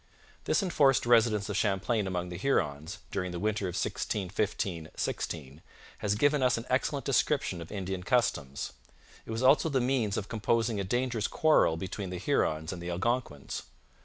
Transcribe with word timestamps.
This 0.45 0.63
enforced 0.63 1.05
residence 1.05 1.47
of 1.47 1.55
Champlain 1.55 2.07
among 2.07 2.29
the 2.29 2.37
Hurons 2.37 2.97
during 3.11 3.31
the 3.31 3.39
winter 3.39 3.65
of 3.65 3.75
1615 3.75 4.89
16 4.95 5.61
has 5.99 6.15
given 6.15 6.41
us 6.41 6.57
an 6.57 6.65
excellent 6.71 7.05
description 7.05 7.61
of 7.61 7.71
Indian 7.71 8.01
customs. 8.01 8.73
It 9.27 9.29
was 9.29 9.43
also 9.43 9.69
the 9.69 9.79
means 9.79 10.17
of 10.17 10.27
composing 10.27 10.79
a 10.79 10.83
dangerous 10.83 11.27
quarrel 11.27 11.77
between 11.77 12.09
the 12.09 12.17
Hurons 12.17 12.73
and 12.73 12.81
the 12.81 12.89
Algonquins. 12.89 13.61